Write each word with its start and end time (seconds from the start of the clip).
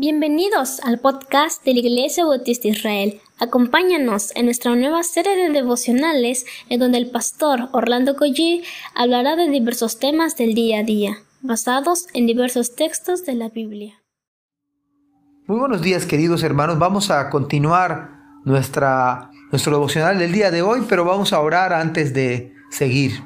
Bienvenidos 0.00 0.80
al 0.80 0.98
podcast 0.98 1.62
de 1.62 1.74
la 1.74 1.80
Iglesia 1.80 2.24
Bautista 2.24 2.68
Israel. 2.68 3.20
Acompáñanos 3.38 4.34
en 4.34 4.46
nuestra 4.46 4.74
nueva 4.74 5.02
serie 5.02 5.36
de 5.36 5.50
devocionales 5.50 6.46
en 6.70 6.80
donde 6.80 6.96
el 6.96 7.10
pastor 7.10 7.68
Orlando 7.72 8.16
Collie 8.16 8.62
hablará 8.94 9.36
de 9.36 9.50
diversos 9.50 9.98
temas 9.98 10.38
del 10.38 10.54
día 10.54 10.78
a 10.78 10.84
día, 10.84 11.18
basados 11.42 12.06
en 12.14 12.26
diversos 12.26 12.74
textos 12.76 13.26
de 13.26 13.34
la 13.34 13.50
Biblia. 13.50 14.02
Muy 15.46 15.58
buenos 15.58 15.82
días 15.82 16.06
queridos 16.06 16.42
hermanos, 16.44 16.78
vamos 16.78 17.10
a 17.10 17.28
continuar 17.28 18.40
nuestra, 18.46 19.30
nuestro 19.50 19.74
devocional 19.74 20.18
del 20.18 20.32
día 20.32 20.50
de 20.50 20.62
hoy, 20.62 20.80
pero 20.88 21.04
vamos 21.04 21.34
a 21.34 21.40
orar 21.40 21.74
antes 21.74 22.14
de 22.14 22.54
seguir. 22.70 23.22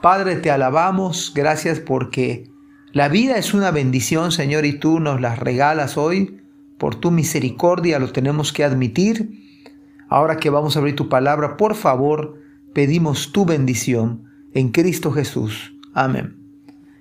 Padre, 0.00 0.36
te 0.36 0.50
alabamos, 0.50 1.34
gracias 1.34 1.80
porque 1.80 2.48
la 2.92 3.08
vida 3.08 3.36
es 3.36 3.52
una 3.52 3.70
bendición, 3.70 4.32
Señor, 4.32 4.64
y 4.64 4.78
tú 4.78 4.98
nos 4.98 5.20
la 5.20 5.34
regalas 5.34 5.98
hoy. 5.98 6.40
Por 6.78 6.94
tu 6.94 7.10
misericordia 7.10 7.98
lo 7.98 8.12
tenemos 8.12 8.52
que 8.52 8.64
admitir. 8.64 9.46
Ahora 10.08 10.36
que 10.36 10.48
vamos 10.48 10.74
a 10.74 10.78
abrir 10.78 10.96
tu 10.96 11.08
palabra, 11.08 11.56
por 11.56 11.74
favor, 11.74 12.40
pedimos 12.72 13.32
tu 13.32 13.44
bendición 13.44 14.24
en 14.54 14.70
Cristo 14.70 15.12
Jesús. 15.12 15.74
Amén. 15.92 16.36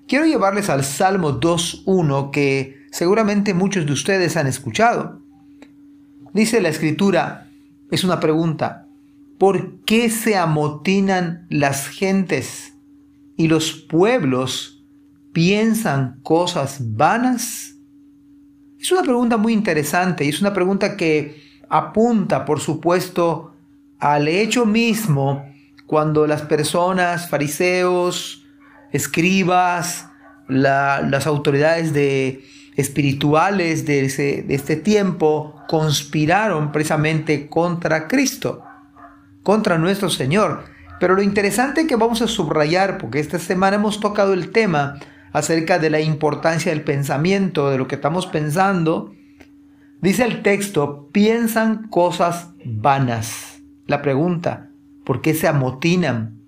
Quiero 0.08 0.26
llevarles 0.26 0.70
al 0.70 0.84
Salmo 0.84 1.40
2.1 1.40 2.32
que 2.32 2.86
seguramente 2.92 3.54
muchos 3.54 3.86
de 3.86 3.94
ustedes 3.94 4.36
han 4.36 4.48
escuchado. 4.48 5.22
Dice 6.34 6.60
la 6.60 6.70
escritura, 6.70 7.50
es 7.92 8.04
una 8.04 8.20
pregunta, 8.20 8.88
¿por 9.38 9.80
qué 9.86 10.10
se 10.10 10.36
amotinan 10.36 11.46
las 11.50 11.88
gentes 11.88 12.74
y 13.38 13.48
los 13.48 13.72
pueblos 13.72 14.77
piensan 15.38 16.20
cosas 16.24 16.80
vanas? 16.96 17.76
Es 18.80 18.92
una 18.92 19.04
pregunta 19.04 19.38
muy 19.38 19.54
interesante 19.54 20.26
y 20.26 20.30
es 20.30 20.42
una 20.42 20.52
pregunta 20.52 20.98
que 20.98 21.40
apunta, 21.70 22.44
por 22.44 22.60
supuesto, 22.60 23.54
al 24.00 24.28
hecho 24.30 24.66
mismo 24.66 25.46
cuando 25.86 26.26
las 26.26 26.42
personas, 26.42 27.30
fariseos, 27.30 28.48
escribas, 28.92 30.10
las 30.48 31.28
autoridades 31.28 31.94
de, 31.94 32.44
espirituales 32.76 33.86
de, 33.86 34.08
de 34.42 34.56
este 34.56 34.76
tiempo 34.76 35.62
conspiraron 35.68 36.72
precisamente 36.72 37.48
contra 37.48 38.08
Cristo, 38.08 38.64
contra 39.44 39.78
nuestro 39.78 40.10
Señor. 40.10 40.64
Pero 41.00 41.14
lo 41.14 41.22
interesante 41.22 41.86
que 41.86 41.96
vamos 41.96 42.24
a 42.24 42.28
subrayar, 42.28 42.98
porque 42.98 43.20
esta 43.20 43.38
semana 43.38 43.76
hemos 43.76 44.00
tocado 44.00 44.34
el 44.34 44.50
tema 44.50 45.00
acerca 45.38 45.78
de 45.78 45.92
la 45.92 46.02
importancia 46.02 46.72
del 46.72 46.84
pensamiento, 46.84 47.70
de 47.70 47.78
lo 47.78 47.88
que 47.88 47.96
estamos 47.96 48.26
pensando, 48.26 49.14
dice 50.02 50.24
el 50.24 50.42
texto, 50.42 51.10
piensan 51.12 51.90
cosas 51.90 52.50
vanas. 52.66 53.62
La 53.86 54.02
pregunta, 54.02 54.72
¿por 55.06 55.22
qué 55.22 55.36
se 55.36 55.48
amotinan? 55.48 56.42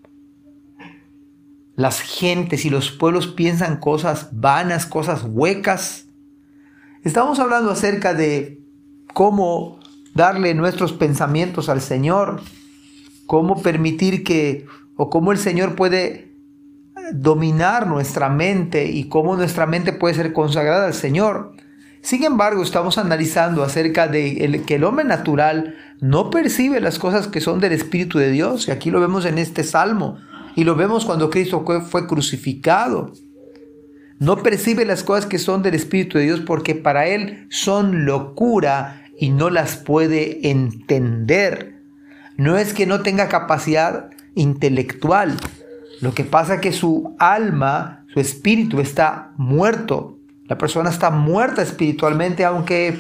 Las 1.76 2.02
gentes 2.02 2.66
y 2.66 2.72
los 2.72 2.90
pueblos 2.92 3.28
piensan 3.28 3.78
cosas 3.78 4.30
vanas, 4.32 4.88
cosas 4.88 5.24
huecas. 5.24 6.08
Estamos 7.04 7.40
hablando 7.40 7.72
acerca 7.72 8.16
de 8.16 8.60
cómo 9.14 9.80
darle 10.16 10.56
nuestros 10.56 10.94
pensamientos 10.94 11.70
al 11.70 11.82
Señor, 11.82 12.42
cómo 13.28 13.62
permitir 13.62 14.24
que, 14.24 14.66
o 14.96 15.12
cómo 15.12 15.32
el 15.32 15.38
Señor 15.38 15.76
puede 15.76 16.29
dominar 17.12 17.88
nuestra 17.88 18.30
mente 18.30 18.86
y 18.86 19.10
cómo 19.10 19.36
nuestra 19.36 19.66
mente 19.66 19.94
puede 19.94 20.16
ser 20.16 20.34
consagrada 20.34 20.88
al 20.88 20.94
Señor. 20.94 21.54
Sin 22.02 22.24
embargo, 22.24 22.64
estamos 22.64 22.98
analizando 22.98 23.64
acerca 23.64 24.08
de 24.08 24.64
que 24.66 24.76
el 24.76 24.84
hombre 24.84 25.06
natural 25.06 25.76
no 26.00 26.30
percibe 26.30 26.80
las 26.80 26.98
cosas 26.98 27.28
que 27.28 27.42
son 27.42 27.60
del 27.60 27.74
Espíritu 27.74 28.20
de 28.20 28.32
Dios, 28.32 28.68
y 28.68 28.72
aquí 28.72 28.90
lo 28.90 29.02
vemos 29.02 29.26
en 29.26 29.38
este 29.38 29.64
salmo, 29.64 30.18
y 30.56 30.64
lo 30.64 30.76
vemos 30.76 31.06
cuando 31.06 31.30
Cristo 31.30 31.66
fue 31.90 32.08
crucificado. 32.08 33.12
No 34.20 34.44
percibe 34.44 34.86
las 34.86 35.04
cosas 35.04 35.26
que 35.26 35.40
son 35.40 35.62
del 35.62 35.76
Espíritu 35.76 36.18
de 36.18 36.26
Dios 36.26 36.42
porque 36.42 36.76
para 36.76 37.08
él 37.08 37.48
son 37.50 38.06
locura 38.06 39.04
y 39.18 39.30
no 39.30 39.50
las 39.50 39.78
puede 39.78 40.50
entender. 40.50 41.82
No 42.36 42.58
es 42.58 42.74
que 42.74 42.86
no 42.86 43.02
tenga 43.02 43.30
capacidad 43.30 44.10
intelectual, 44.36 45.38
lo 46.02 46.14
que 46.14 46.24
pasa 46.24 46.56
es 46.56 46.62
que 46.62 46.72
su 46.72 47.16
alma, 47.20 48.06
su 48.14 48.20
espíritu 48.20 48.80
está 48.80 49.32
muerto. 49.38 50.18
La 50.46 50.58
persona 50.58 50.90
está 50.90 51.10
muerta 51.12 51.62
espiritualmente, 51.62 52.46
aunque 52.46 53.00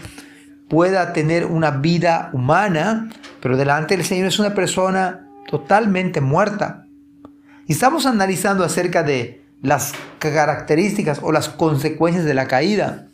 pueda 0.67 1.13
tener 1.13 1.45
una 1.45 1.71
vida 1.71 2.29
humana, 2.33 3.09
pero 3.41 3.57
delante 3.57 3.97
del 3.97 4.05
Señor 4.05 4.27
es 4.27 4.39
una 4.39 4.53
persona 4.53 5.27
totalmente 5.49 6.21
muerta. 6.21 6.85
Y 7.65 7.73
estamos 7.73 8.05
analizando 8.05 8.63
acerca 8.63 9.03
de 9.03 9.43
las 9.61 9.93
características 10.19 11.19
o 11.21 11.31
las 11.31 11.49
consecuencias 11.49 12.25
de 12.25 12.33
la 12.33 12.47
caída. 12.47 13.07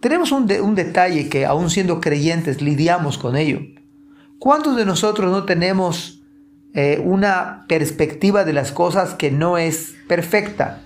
Tenemos 0.00 0.32
un, 0.32 0.46
detalle 0.46 1.28
que 1.28 1.46
aún 1.46 1.70
siendo 1.70 2.00
creyentes 2.00 2.60
lidiamos 2.60 3.18
con 3.18 3.36
ello. 3.36 3.60
¿Cuántos 4.38 4.76
de 4.76 4.84
nosotros 4.84 5.30
no 5.30 5.44
tenemos 5.44 6.21
eh, 6.74 7.00
una 7.04 7.66
perspectiva 7.68 8.44
de 8.44 8.54
las 8.54 8.72
cosas 8.72 9.14
que 9.14 9.30
no 9.30 9.58
es 9.58 9.94
perfecta. 10.08 10.82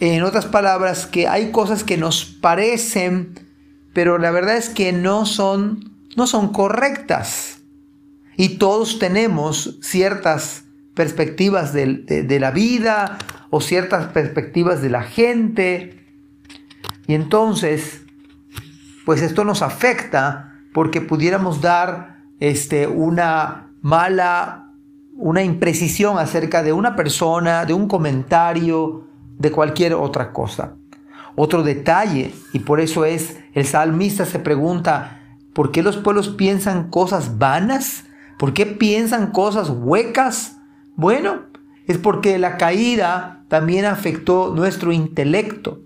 En 0.00 0.22
otras 0.22 0.46
palabras, 0.46 1.06
que 1.06 1.26
hay 1.26 1.50
cosas 1.50 1.82
que 1.82 1.96
nos 1.96 2.24
parecen, 2.24 3.40
pero 3.94 4.18
la 4.18 4.30
verdad 4.30 4.56
es 4.56 4.68
que 4.68 4.92
no 4.92 5.24
son, 5.24 5.92
no 6.14 6.26
son 6.26 6.52
correctas. 6.52 7.60
Y 8.36 8.58
todos 8.58 8.98
tenemos 8.98 9.78
ciertas 9.80 10.64
perspectivas 10.94 11.72
de, 11.72 11.86
de 11.86 12.40
la 12.40 12.50
vida 12.50 13.18
o 13.50 13.60
ciertas 13.60 14.08
perspectivas 14.12 14.82
de 14.82 14.90
la 14.90 15.02
gente. 15.02 16.04
Y 17.06 17.14
entonces, 17.14 18.02
pues 19.04 19.22
esto 19.22 19.42
nos 19.44 19.62
afecta 19.62 20.60
porque 20.72 21.00
pudiéramos 21.00 21.60
dar 21.62 22.18
este, 22.40 22.86
una 22.86 23.67
mala, 23.82 24.72
una 25.16 25.42
imprecisión 25.42 26.18
acerca 26.18 26.62
de 26.62 26.72
una 26.72 26.96
persona, 26.96 27.64
de 27.64 27.74
un 27.74 27.88
comentario, 27.88 29.04
de 29.38 29.50
cualquier 29.50 29.94
otra 29.94 30.32
cosa. 30.32 30.74
Otro 31.36 31.62
detalle, 31.62 32.34
y 32.52 32.60
por 32.60 32.80
eso 32.80 33.04
es, 33.04 33.38
el 33.52 33.64
salmista 33.64 34.24
se 34.24 34.38
pregunta, 34.38 35.22
¿por 35.52 35.70
qué 35.70 35.82
los 35.82 35.96
pueblos 35.96 36.28
piensan 36.30 36.90
cosas 36.90 37.38
vanas? 37.38 38.04
¿Por 38.38 38.52
qué 38.52 38.66
piensan 38.66 39.30
cosas 39.30 39.70
huecas? 39.70 40.58
Bueno, 40.96 41.42
es 41.86 41.98
porque 41.98 42.38
la 42.38 42.56
caída 42.56 43.44
también 43.48 43.84
afectó 43.84 44.52
nuestro 44.54 44.92
intelecto. 44.92 45.80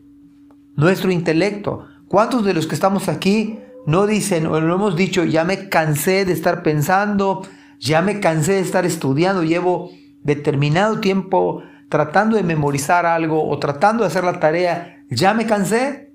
Nuestro 0.74 1.10
intelecto. 1.10 1.86
¿Cuántos 2.08 2.44
de 2.44 2.54
los 2.54 2.66
que 2.66 2.74
estamos 2.74 3.08
aquí 3.08 3.58
no 3.86 4.06
dicen 4.06 4.46
o 4.46 4.60
no 4.60 4.74
hemos 4.74 4.96
dicho, 4.96 5.24
ya 5.24 5.44
me 5.44 5.68
cansé 5.68 6.24
de 6.24 6.32
estar 6.32 6.62
pensando, 6.62 7.42
ya 7.82 8.00
me 8.00 8.20
cansé 8.20 8.52
de 8.52 8.60
estar 8.60 8.86
estudiando, 8.86 9.42
llevo 9.42 9.90
determinado 10.22 11.00
tiempo 11.00 11.64
tratando 11.88 12.36
de 12.36 12.44
memorizar 12.44 13.06
algo 13.06 13.48
o 13.48 13.58
tratando 13.58 14.04
de 14.04 14.06
hacer 14.06 14.22
la 14.22 14.38
tarea, 14.38 15.04
ya 15.10 15.34
me 15.34 15.46
cansé. 15.46 16.12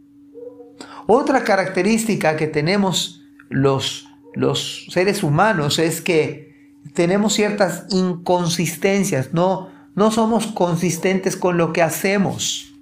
Otra 1.07 1.43
característica 1.43 2.37
que 2.37 2.47
tenemos 2.47 3.25
los, 3.49 4.07
los 4.33 4.87
seres 4.89 5.23
humanos 5.23 5.77
es 5.77 5.99
que 5.99 6.55
tenemos 6.93 7.33
ciertas 7.33 7.85
inconsistencias, 7.89 9.33
no, 9.33 9.69
no 9.93 10.09
somos 10.09 10.47
consistentes 10.47 11.35
con 11.35 11.57
lo 11.57 11.73
que 11.73 11.81
hacemos. 11.81 12.73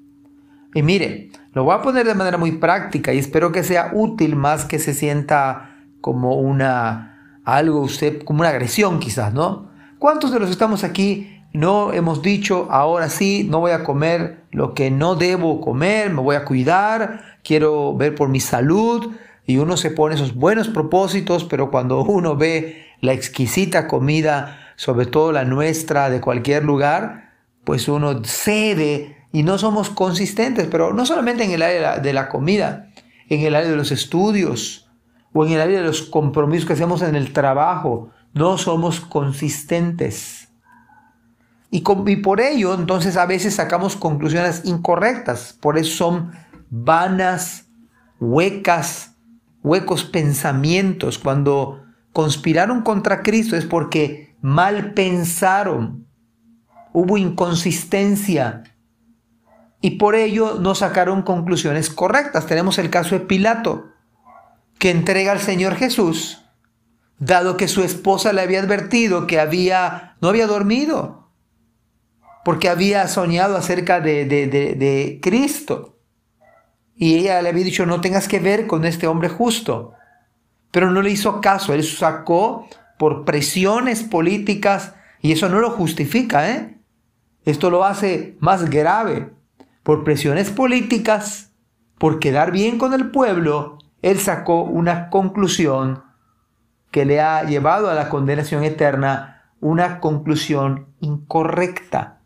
Y 0.75 0.83
mire, 0.83 1.31
lo 1.53 1.63
voy 1.63 1.73
a 1.73 1.81
poner 1.81 2.05
de 2.05 2.13
manera 2.13 2.37
muy 2.37 2.51
práctica 2.51 3.13
y 3.13 3.17
espero 3.17 3.51
que 3.51 3.63
sea 3.63 3.89
útil 3.93 4.35
más 4.35 4.65
que 4.65 4.77
se 4.77 4.93
sienta 4.93 5.75
como 6.01 6.35
una 6.35 7.14
algo 7.45 7.79
usted 7.79 8.23
como 8.23 8.41
una 8.41 8.49
agresión 8.49 8.99
quizás, 8.99 9.33
¿no? 9.33 9.69
¿Cuántos 9.99 10.31
de 10.31 10.39
los 10.39 10.49
que 10.49 10.53
estamos 10.53 10.83
aquí 10.83 11.41
no 11.53 11.93
hemos 11.93 12.21
dicho, 12.21 12.67
ahora 12.69 13.09
sí, 13.09 13.47
no 13.49 13.61
voy 13.61 13.71
a 13.71 13.83
comer 13.83 14.43
lo 14.51 14.73
que 14.73 14.91
no 14.91 15.15
debo 15.15 15.61
comer, 15.61 16.09
me 16.09 16.21
voy 16.21 16.35
a 16.35 16.43
cuidar, 16.43 17.39
quiero 17.43 17.95
ver 17.95 18.13
por 18.13 18.27
mi 18.27 18.41
salud? 18.41 19.13
Y 19.47 19.57
uno 19.57 19.77
se 19.77 19.91
pone 19.91 20.15
esos 20.15 20.35
buenos 20.35 20.67
propósitos, 20.67 21.45
pero 21.45 21.71
cuando 21.71 22.01
uno 22.03 22.35
ve 22.35 22.87
la 22.99 23.13
exquisita 23.13 23.87
comida, 23.87 24.59
sobre 24.75 25.05
todo 25.05 25.31
la 25.31 25.45
nuestra 25.45 26.09
de 26.09 26.19
cualquier 26.19 26.65
lugar, 26.65 27.31
pues 27.63 27.87
uno 27.87 28.23
cede 28.23 29.17
y 29.31 29.43
no 29.43 29.57
somos 29.57 29.89
consistentes, 29.89 30.67
pero 30.69 30.93
no 30.93 31.05
solamente 31.05 31.43
en 31.43 31.51
el 31.51 31.61
área 31.61 31.99
de 31.99 32.13
la 32.13 32.27
comida, 32.29 32.89
en 33.29 33.41
el 33.41 33.55
área 33.55 33.69
de 33.69 33.75
los 33.75 33.91
estudios, 33.91 34.84
o 35.37 35.45
en 35.45 35.51
el 35.51 35.59
área 35.59 35.81
de 35.81 35.85
los 35.85 36.01
compromisos 36.03 36.65
que 36.65 36.73
hacemos 36.73 37.01
en 37.01 37.13
el 37.13 37.33
trabajo, 37.33 38.09
no 38.33 38.57
somos 38.57 39.01
consistentes. 39.01 40.47
Y, 41.69 41.81
por 41.81 42.39
ello, 42.39 42.73
entonces 42.73 43.17
a 43.17 43.25
veces 43.25 43.55
sacamos 43.55 43.97
conclusiones 43.97 44.61
incorrectas. 44.63 45.57
Por 45.59 45.77
eso 45.77 45.93
son 45.97 46.31
vanas 46.69 47.67
huecas, 48.17 49.17
huecos 49.61 50.05
pensamientos, 50.05 51.19
cuando 51.19 51.83
conspiraron 52.13 52.81
contra 52.81 53.21
Cristo 53.21 53.57
es 53.57 53.65
porque 53.65 54.37
mal 54.39 54.93
pensaron, 54.93 56.07
hubo 56.93 57.17
inconsistencia 57.17 58.63
y 59.81 59.91
por 59.97 60.15
ello 60.15 60.59
no 60.61 60.75
sacaron 60.75 61.23
conclusiones 61.23 61.89
correctas. 61.89 62.45
Tenemos 62.45 62.77
el 62.77 62.89
caso 62.89 63.15
de 63.15 63.25
Pilato, 63.25 63.94
que 64.79 64.91
entrega 64.91 65.31
al 65.31 65.39
Señor 65.39 65.75
Jesús, 65.75 66.43
dado 67.17 67.57
que 67.57 67.67
su 67.67 67.83
esposa 67.83 68.33
le 68.33 68.41
había 68.41 68.59
advertido 68.59 69.27
que 69.27 69.39
había, 69.39 70.17
no 70.21 70.29
había 70.29 70.47
dormido, 70.47 71.31
porque 72.43 72.69
había 72.69 73.07
soñado 73.07 73.57
acerca 73.57 74.01
de, 74.01 74.25
de, 74.25 74.47
de 74.47 75.19
Cristo. 75.21 75.97
Y 76.95 77.15
ella 77.15 77.41
le 77.41 77.49
había 77.49 77.63
dicho, 77.63 77.85
no 77.85 78.01
tengas 78.01 78.27
que 78.27 78.39
ver 78.39 78.67
con 78.67 78.85
este 78.85 79.07
hombre 79.07 79.29
justo. 79.29 79.93
Pero 80.71 80.91
no 80.91 81.01
le 81.01 81.11
hizo 81.11 81.41
caso, 81.41 81.73
él 81.73 81.83
sacó 81.83 82.67
por 82.97 83.25
presiones 83.25 84.03
políticas 84.03 84.93
y 85.21 85.31
eso 85.31 85.49
no 85.49 85.59
lo 85.59 85.71
justifica, 85.71 86.49
¿eh? 86.49 86.77
Esto 87.45 87.69
lo 87.69 87.85
hace 87.85 88.37
más 88.39 88.69
grave. 88.69 89.31
Por 89.83 90.03
presiones 90.03 90.49
políticas, 90.49 91.51
por 91.97 92.19
quedar 92.19 92.51
bien 92.51 92.77
con 92.77 92.93
el 92.93 93.11
pueblo, 93.11 93.77
él 94.05 94.19
sacó 94.19 94.61
una 94.61 95.09
conclusión 95.09 96.03
que 96.91 97.05
le 97.05 97.21
ha 97.21 97.43
llevado 97.43 97.89
a 97.89 97.95
la 97.95 98.07
condenación 98.07 98.63
eterna, 98.63 99.49
una 99.61 99.99
conclusión 99.99 100.89
incorrecta. 100.99 102.21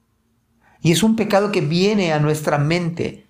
Y 0.82 0.92
es 0.92 1.04
un 1.04 1.16
pecado 1.16 1.54
que 1.54 1.62
viene 1.62 2.12
a 2.12 2.20
nuestra 2.20 2.58
mente. 2.58 3.30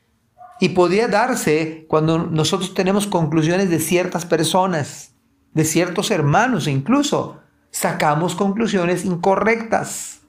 Y 0.60 0.70
podría 0.70 1.08
darse 1.08 1.86
cuando 1.88 2.18
nosotros 2.18 2.74
tenemos 2.74 3.06
conclusiones 3.06 3.70
de 3.70 3.80
ciertas 3.80 4.26
personas, 4.26 5.14
de 5.54 5.64
ciertos 5.64 6.10
hermanos 6.10 6.68
incluso. 6.68 7.38
Sacamos 7.70 8.34
conclusiones 8.34 9.06
incorrectas. 9.06 10.22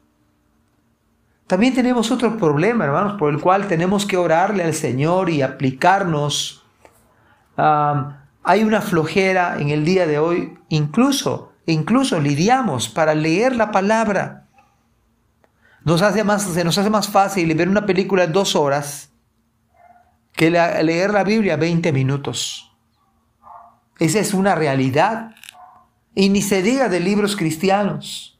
También 1.46 1.72
tenemos 1.72 2.10
otro 2.10 2.36
problema, 2.36 2.84
hermanos, 2.84 3.14
por 3.18 3.32
el 3.32 3.40
cual 3.40 3.66
tenemos 3.66 4.04
que 4.04 4.18
orarle 4.18 4.62
al 4.62 4.74
Señor 4.74 5.30
y 5.30 5.40
aplicarnos. 5.40 6.59
Hay 8.42 8.62
una 8.62 8.80
flojera 8.80 9.56
en 9.58 9.70
el 9.70 9.84
día 9.84 10.06
de 10.06 10.18
hoy, 10.18 10.58
incluso, 10.68 11.52
incluso 11.66 12.20
lidiamos 12.20 12.88
para 12.88 13.14
leer 13.14 13.54
la 13.56 13.70
palabra. 13.70 14.46
Nos 15.84 16.02
hace 16.02 16.24
más, 16.24 16.42
se 16.42 16.64
nos 16.64 16.76
hace 16.78 16.90
más 16.90 17.08
fácil 17.08 17.54
ver 17.54 17.68
una 17.68 17.86
película 17.86 18.24
en 18.24 18.32
dos 18.32 18.54
horas 18.56 19.10
que 20.32 20.50
leer 20.50 21.10
la 21.10 21.24
Biblia 21.24 21.56
20 21.56 21.92
minutos. 21.92 22.72
Esa 23.98 24.18
es 24.20 24.32
una 24.32 24.54
realidad. 24.54 25.34
Y 26.14 26.28
ni 26.28 26.42
se 26.42 26.62
diga 26.62 26.88
de 26.88 27.00
libros 27.00 27.36
cristianos. 27.36 28.38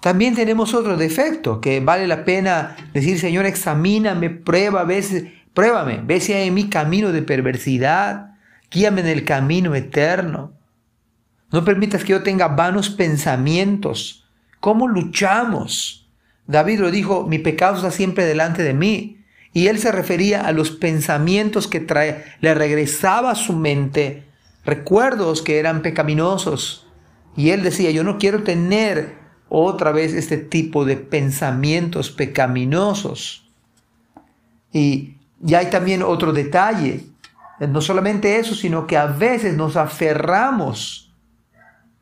También 0.00 0.34
tenemos 0.34 0.74
otro 0.74 0.96
defecto 0.96 1.60
que 1.60 1.80
vale 1.80 2.06
la 2.06 2.24
pena 2.24 2.76
decir, 2.92 3.18
Señor, 3.18 3.46
examíname, 3.46 4.28
prueba, 4.30 4.84
ve, 4.84 5.43
pruébame, 5.54 6.02
ve 6.04 6.20
si 6.20 6.32
hay 6.32 6.48
en 6.48 6.54
mi 6.54 6.68
camino 6.68 7.12
de 7.12 7.22
perversidad, 7.22 8.34
guíame 8.70 9.00
en 9.00 9.06
el 9.06 9.24
camino 9.24 9.74
eterno. 9.74 10.52
No 11.50 11.64
permitas 11.64 12.02
que 12.02 12.10
yo 12.10 12.22
tenga 12.22 12.48
vanos 12.48 12.90
pensamientos. 12.90 14.26
¿Cómo 14.60 14.88
luchamos? 14.88 16.10
David 16.46 16.80
lo 16.80 16.90
dijo, 16.90 17.26
mi 17.26 17.38
pecado 17.38 17.76
está 17.76 17.90
siempre 17.90 18.24
delante 18.24 18.62
de 18.62 18.74
mí. 18.74 19.24
Y 19.52 19.68
él 19.68 19.78
se 19.78 19.92
refería 19.92 20.46
a 20.46 20.52
los 20.52 20.72
pensamientos 20.72 21.68
que 21.68 21.78
trae, 21.78 22.24
le 22.40 22.54
regresaba 22.54 23.30
a 23.30 23.36
su 23.36 23.52
mente 23.52 24.24
recuerdos 24.64 25.42
que 25.42 25.58
eran 25.58 25.82
pecaminosos. 25.82 26.88
Y 27.36 27.50
él 27.50 27.62
decía, 27.62 27.92
yo 27.92 28.02
no 28.02 28.18
quiero 28.18 28.42
tener 28.42 29.14
otra 29.48 29.92
vez 29.92 30.12
este 30.14 30.38
tipo 30.38 30.84
de 30.84 30.96
pensamientos 30.96 32.10
pecaminosos. 32.10 33.48
Y, 34.72 35.18
ya 35.44 35.58
hay 35.58 35.66
también 35.66 36.02
otro 36.02 36.32
detalle. 36.32 37.04
No 37.60 37.80
solamente 37.82 38.38
eso, 38.38 38.54
sino 38.54 38.86
que 38.86 38.96
a 38.96 39.06
veces 39.06 39.54
nos 39.54 39.76
aferramos 39.76 41.14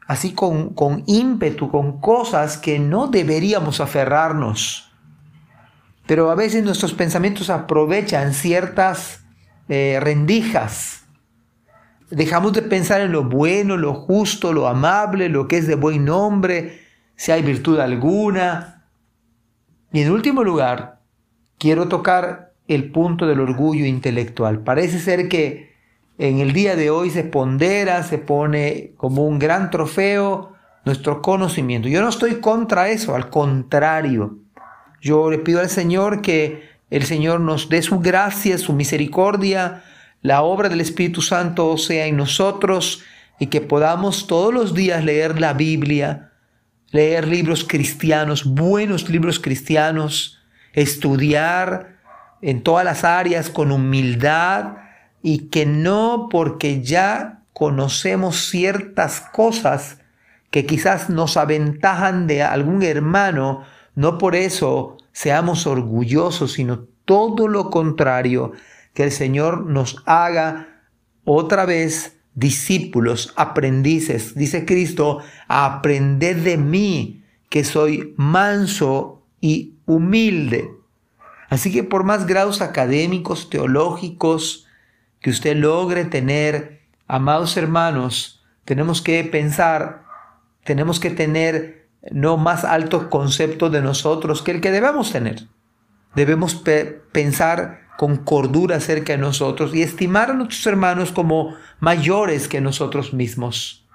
así 0.06 0.33
con, 0.33 0.75
con 0.75 1.03
ímpetu, 1.06 1.69
con 1.69 2.00
cosas 2.00 2.56
que 2.56 2.79
no 2.79 3.09
deberíamos 3.09 3.81
aferrarnos. 3.81 4.93
Pero 6.06 6.31
a 6.31 6.37
veces 6.37 6.62
nuestros 6.62 6.94
pensamientos 6.94 7.50
aprovechan 7.50 8.33
ciertas 8.33 9.25
eh, 9.69 9.99
rendijas. 10.00 11.03
Dejamos 12.11 12.53
de 12.53 12.62
pensar 12.62 13.00
en 13.00 13.11
lo 13.11 13.25
bueno, 13.25 13.77
lo 13.77 13.94
justo, 13.94 14.53
lo 14.53 14.69
amable, 14.69 15.29
lo 15.29 15.49
que 15.49 15.59
es 15.59 15.67
de 15.67 15.75
buen 15.75 16.05
nombre, 16.05 16.81
si 17.17 17.33
hay 17.33 17.43
virtud 17.43 17.81
alguna. 17.81 18.87
Y 19.93 20.03
en 20.03 20.12
último 20.12 20.44
lugar, 20.44 21.00
quiero 21.59 21.89
tocar 21.89 22.52
el 22.69 22.91
punto 22.91 23.26
del 23.26 23.41
orgullo 23.41 23.85
intelectual. 23.85 24.61
Parece 24.61 24.99
ser 24.99 25.29
que 25.29 25.73
en 26.19 26.41
el 26.41 26.53
día 26.53 26.76
de 26.76 26.91
hoy 26.91 27.11
se 27.11 27.25
pondera, 27.25 28.03
se 28.03 28.19
pone 28.19 28.93
como 28.97 29.26
un 29.26 29.38
gran 29.38 29.70
trofeo 29.70 30.53
nuestro 30.85 31.23
conocimiento. 31.23 31.88
Yo 31.88 32.03
no 32.03 32.09
estoy 32.09 32.37
contra 32.37 32.91
eso, 32.91 33.14
al 33.14 33.31
contrario. 33.31 34.38
Yo 35.00 35.31
le 35.31 35.38
pido 35.38 35.61
al 35.61 35.69
Señor 35.69 36.23
que 36.23 36.70
el 36.91 37.05
Señor 37.05 37.41
nos 37.41 37.69
dé 37.69 37.82
su 37.82 38.00
gracia, 38.00 38.59
su 38.59 38.73
misericordia, 38.73 39.82
la 40.20 40.43
obra 40.43 40.69
del 40.69 40.81
Espíritu 40.81 41.23
Santo 41.23 41.76
sea 41.76 42.06
en 42.06 42.17
nosotros 42.17 43.03
y 43.41 43.47
que 43.47 43.61
podamos 43.61 44.26
todos 44.26 44.55
los 44.55 44.75
días 44.75 45.05
leer 45.05 45.41
la 45.41 45.53
Biblia, 45.53 46.31
leer 46.93 47.26
libros 47.26 47.65
cristianos, 47.65 48.44
buenos 48.44 49.08
libros 49.08 49.41
cristianos, 49.41 50.38
estudiar 50.75 51.92
en 52.43 52.62
todas 52.62 52.85
las 52.85 53.05
áreas 53.05 53.49
con 53.49 53.73
humildad 53.73 54.77
y 55.23 55.49
que 55.49 55.65
no 55.65 56.29
porque 56.31 56.83
ya 56.83 57.44
conocemos 57.53 58.49
ciertas 58.49 59.21
cosas 59.21 59.99
que 60.50 60.67
quizás 60.67 61.09
nos 61.09 61.39
aventajan 61.39 62.27
de 62.27 62.43
algún 62.43 62.83
hermano, 62.83 63.62
no 63.94 64.19
por 64.19 64.35
eso 64.37 64.99
seamos 65.12 65.67
orgullosos, 65.67 66.53
sino 66.53 66.81
todo 67.05 67.49
lo 67.49 67.71
contrario, 67.71 68.53
que 68.93 69.05
el 69.05 69.12
Señor 69.12 69.65
nos 69.67 70.03
haga 70.05 70.83
otra 71.25 71.65
vez 71.65 72.19
discípulos, 72.34 73.32
aprendices. 73.37 74.34
Dice 74.34 74.65
Cristo, 74.65 75.20
aprended 75.49 76.37
de 76.39 76.58
mí, 76.58 77.25
que 77.49 77.65
soy 77.65 78.15
manso 78.17 79.27
y 79.41 79.77
humilde. 79.87 80.70
Así 81.53 81.71
que 81.71 81.85
por 81.85 82.03
más 82.03 82.27
grados 82.27 82.63
académicos, 82.63 83.51
teológicos 83.51 84.67
que 85.21 85.29
usted 85.29 85.55
logre 85.55 86.06
tener, 86.06 86.81
amados 87.06 87.59
hermanos, 87.59 88.43
tenemos 88.65 89.03
que 89.03 89.23
pensar, 89.23 90.06
tenemos 90.65 90.99
que 90.99 91.11
tener 91.11 91.91
no 92.11 92.39
más 92.39 92.65
alto 92.65 93.11
concepto 93.11 93.69
de 93.69 93.82
nosotros 93.82 94.41
que 94.41 94.53
el 94.53 94.63
que 94.63 94.71
debemos 94.71 95.13
tener. 95.13 95.47
Debemos 96.15 96.55
pensar 97.13 97.82
con 97.99 98.17
cordura 98.17 98.77
acerca 98.77 99.13
de 99.13 99.19
nosotros 99.19 99.75
y 99.75 99.82
estimar 99.82 100.31
a 100.31 100.32
nuestros 100.32 100.67
hermanos 100.67 101.13
como 101.13 101.55
mayores 101.81 102.49
que 102.49 102.63
nosotros 102.63 103.13
mismos. 103.13 103.87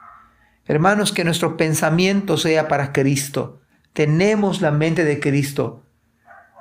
Hermanos, 0.68 1.12
que 1.12 1.24
nuestro 1.24 1.58
pensamiento 1.58 2.38
sea 2.38 2.68
para 2.68 2.94
Cristo. 2.94 3.62
Tenemos 3.94 4.62
la 4.62 4.70
mente 4.70 5.04
de 5.04 5.20
Cristo. 5.20 5.87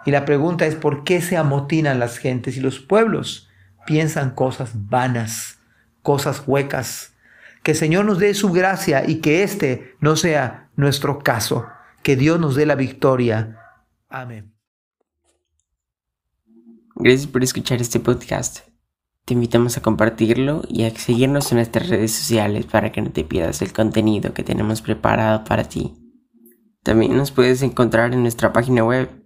Y 0.07 0.13
la 0.13 0.25
pregunta 0.25 0.67
es, 0.67 0.77
¿por 0.77 1.03
qué 1.03 1.21
se 1.21 1.37
amotinan 1.37 1.99
las 1.99 2.19
gentes 2.19 2.57
y 2.57 2.61
los 2.61 2.79
pueblos? 2.79 3.49
Piensan 3.87 4.31
cosas 4.31 4.71
vanas, 4.89 5.59
cosas 6.03 6.45
huecas. 6.47 7.13
Que 7.65 7.73
el 7.73 7.77
Señor 7.77 8.05
nos 8.05 8.21
dé 8.21 8.33
su 8.33 8.53
gracia 8.53 9.03
y 9.09 9.17
que 9.17 9.43
este 9.43 9.97
no 10.01 10.15
sea 10.15 10.71
nuestro 10.77 11.19
caso. 11.19 11.67
Que 12.05 12.15
Dios 12.15 12.39
nos 12.39 12.55
dé 12.55 12.67
la 12.67 12.77
victoria. 12.77 13.59
Amén. 14.09 14.55
Gracias 16.95 17.27
por 17.27 17.43
escuchar 17.43 17.81
este 17.81 17.99
podcast. 17.99 18.61
Te 19.25 19.35
invitamos 19.35 19.77
a 19.77 19.83
compartirlo 19.83 20.63
y 20.69 20.85
a 20.85 20.91
seguirnos 20.91 21.51
en 21.51 21.57
nuestras 21.57 21.89
redes 21.89 22.13
sociales 22.13 22.65
para 22.67 22.93
que 22.93 23.03
no 23.03 23.11
te 23.11 23.25
pierdas 23.25 23.61
el 23.61 23.73
contenido 23.73 24.33
que 24.33 24.45
tenemos 24.45 24.83
preparado 24.83 25.43
para 25.43 25.65
ti. 25.65 25.97
También 26.85 27.17
nos 27.17 27.33
puedes 27.33 27.63
encontrar 27.63 28.15
en 28.15 28.23
nuestra 28.23 28.53
página 28.53 28.85
web 28.85 29.26